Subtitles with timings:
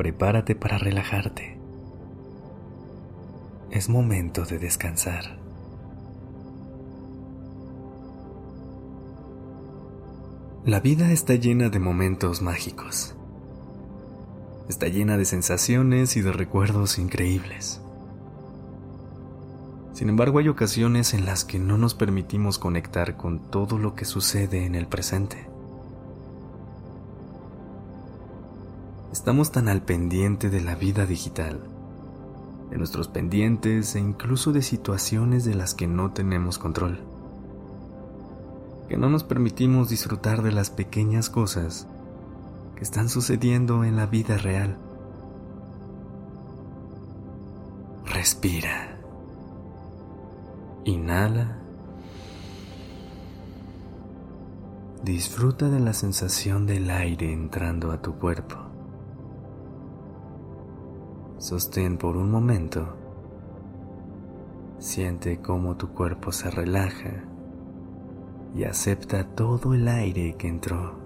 [0.00, 1.58] Prepárate para relajarte.
[3.70, 5.38] Es momento de descansar.
[10.64, 13.14] La vida está llena de momentos mágicos.
[14.70, 17.82] Está llena de sensaciones y de recuerdos increíbles.
[19.92, 24.06] Sin embargo, hay ocasiones en las que no nos permitimos conectar con todo lo que
[24.06, 25.49] sucede en el presente.
[29.12, 31.58] Estamos tan al pendiente de la vida digital,
[32.70, 37.00] de nuestros pendientes e incluso de situaciones de las que no tenemos control,
[38.88, 41.88] que no nos permitimos disfrutar de las pequeñas cosas
[42.76, 44.78] que están sucediendo en la vida real.
[48.04, 48.96] Respira.
[50.84, 51.58] Inhala.
[55.02, 58.69] Disfruta de la sensación del aire entrando a tu cuerpo.
[61.40, 62.86] Sostén por un momento.
[64.78, 67.24] Siente cómo tu cuerpo se relaja
[68.54, 70.98] y acepta todo el aire que entró.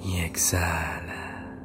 [0.00, 1.58] Y exhala.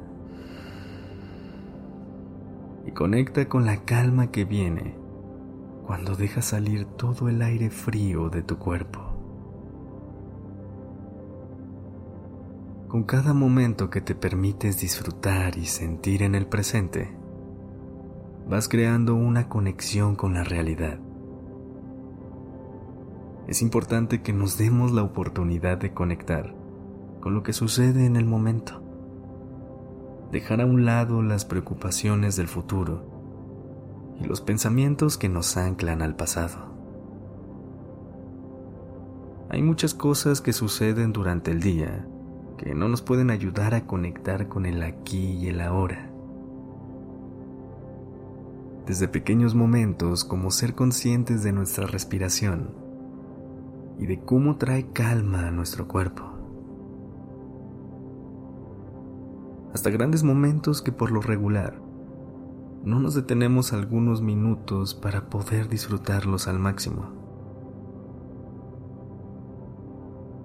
[2.84, 4.96] Y conecta con la calma que viene
[5.86, 9.11] cuando dejas salir todo el aire frío de tu cuerpo.
[12.92, 17.16] Con cada momento que te permites disfrutar y sentir en el presente,
[18.46, 20.98] vas creando una conexión con la realidad.
[23.48, 26.54] Es importante que nos demos la oportunidad de conectar
[27.22, 28.82] con lo que sucede en el momento.
[30.30, 33.06] Dejar a un lado las preocupaciones del futuro
[34.20, 36.76] y los pensamientos que nos anclan al pasado.
[39.48, 42.06] Hay muchas cosas que suceden durante el día
[42.62, 46.08] que no nos pueden ayudar a conectar con el aquí y el ahora.
[48.86, 52.70] Desde pequeños momentos como ser conscientes de nuestra respiración
[53.98, 56.22] y de cómo trae calma a nuestro cuerpo.
[59.74, 61.80] Hasta grandes momentos que por lo regular
[62.84, 67.31] no nos detenemos algunos minutos para poder disfrutarlos al máximo.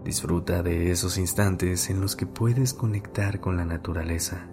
[0.08, 4.48] Disfruta de esos instantes en los que puedes conectar con la naturaleza,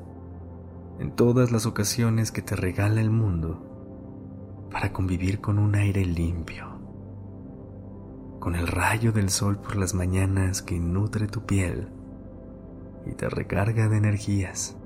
[0.98, 6.66] en todas las ocasiones que te regala el mundo, para convivir con un aire limpio,
[8.40, 11.86] con el rayo del sol por las mañanas que nutre tu piel
[13.06, 14.76] y te recarga de energías.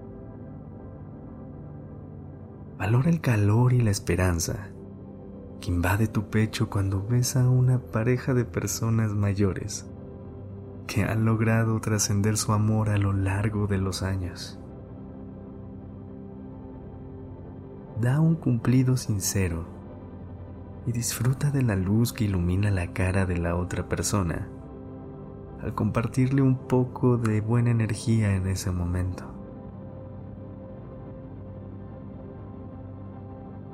[2.77, 4.69] Valora el calor y la esperanza
[5.63, 9.87] que invade tu pecho cuando ves a una pareja de personas mayores
[10.89, 14.59] que han logrado trascender su amor a lo largo de los años.
[18.01, 19.67] Da un cumplido sincero
[20.87, 24.49] y disfruta de la luz que ilumina la cara de la otra persona
[25.63, 29.25] al compartirle un poco de buena energía en ese momento.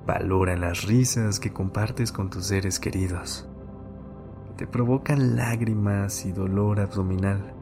[0.07, 3.49] Valora las risas que compartes con tus seres queridos
[4.57, 7.53] te provocan lágrimas y dolor abdominal.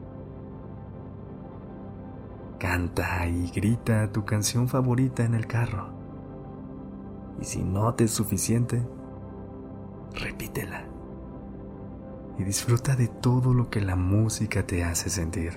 [2.59, 5.89] Canta y grita tu canción favorita en el carro.
[7.41, 8.87] Y si no te es suficiente,
[10.13, 10.85] repítela.
[12.37, 15.53] Y disfruta de todo lo que la música te hace sentir.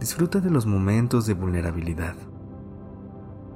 [0.00, 2.14] Disfruta de los momentos de vulnerabilidad.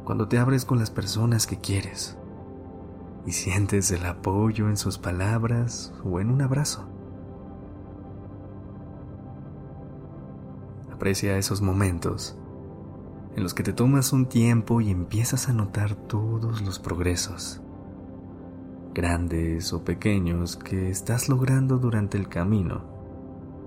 [0.05, 2.19] Cuando te abres con las personas que quieres
[3.27, 6.89] y sientes el apoyo en sus palabras o en un abrazo.
[10.93, 12.37] Aprecia esos momentos
[13.37, 17.63] en los que te tomas un tiempo y empiezas a notar todos los progresos,
[18.93, 22.85] grandes o pequeños, que estás logrando durante el camino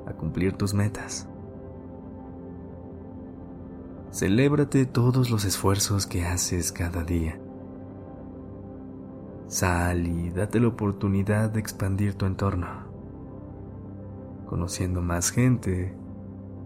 [0.06, 1.28] a cumplir tus metas.
[4.12, 7.40] Celébrate todos los esfuerzos que haces cada día
[9.48, 12.68] Sal y date la oportunidad de expandir tu entorno,
[14.48, 15.96] conociendo más gente,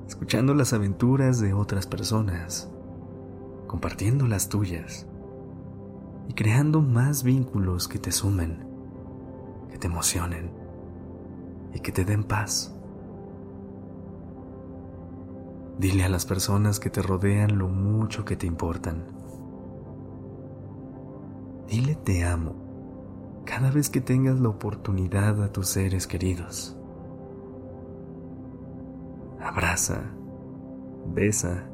[0.08, 2.72] escuchando las aventuras de otras personas,
[3.68, 5.08] compartiendo las tuyas
[6.30, 8.66] y creando más vínculos que te sumen,
[9.70, 10.50] que te emocionen
[11.74, 12.74] y que te den paz.
[15.80, 19.06] Dile a las personas que te rodean lo mucho que te importan.
[21.68, 22.69] Dile te amo
[23.50, 26.78] cada vez que tengas la oportunidad a tus seres queridos.
[29.42, 30.04] Abraza,
[31.16, 31.68] besa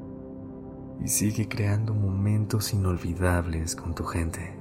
[1.03, 4.57] y sigue creando momentos inolvidables con tu gente.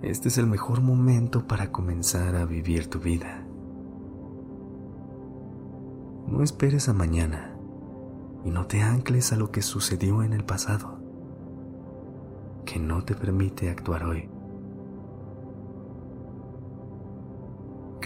[0.00, 3.46] Este es el mejor momento para comenzar a vivir tu vida.
[6.28, 7.54] No esperes a mañana
[8.42, 10.98] y no te ancles a lo que sucedió en el pasado,
[12.64, 14.30] que no te permite actuar hoy.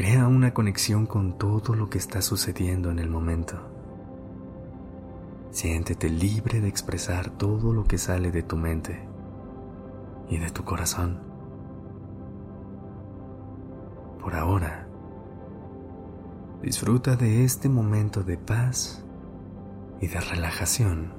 [0.01, 3.59] Crea una conexión con todo lo que está sucediendo en el momento.
[5.51, 9.07] Siéntete libre de expresar todo lo que sale de tu mente
[10.31, 11.21] y de tu corazón.
[14.23, 14.89] Por ahora,
[16.63, 19.05] disfruta de este momento de paz
[20.01, 21.13] y de relajación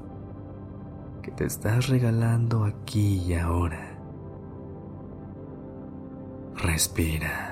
[1.21, 3.95] que te estás regalando aquí y ahora.
[6.55, 7.50] Respira.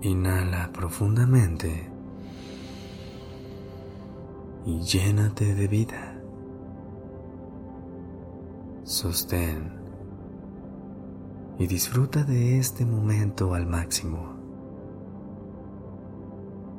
[0.00, 1.90] Inhala profundamente
[4.64, 6.20] y llénate de vida.
[8.84, 9.72] Sostén
[11.58, 14.36] y disfruta de este momento al máximo.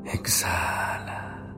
[0.06, 1.56] Exhala.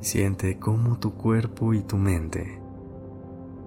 [0.00, 2.60] Siente cómo tu cuerpo y tu mente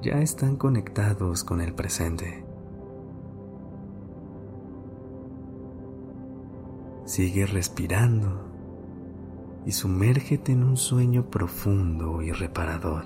[0.02, 2.51] ya están conectados con el presente.
[7.12, 8.40] Sigue respirando
[9.66, 13.04] y sumérgete en un sueño profundo y reparador.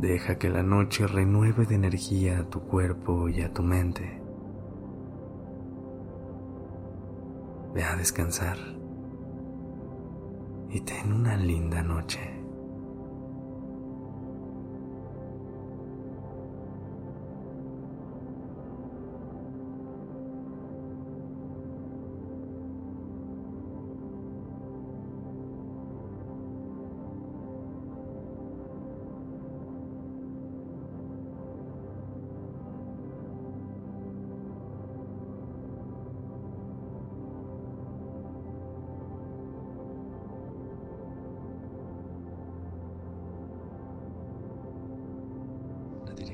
[0.00, 4.20] Deja que la noche renueve de energía a tu cuerpo y a tu mente.
[7.72, 8.58] Ve a descansar
[10.68, 12.31] y ten una linda noche.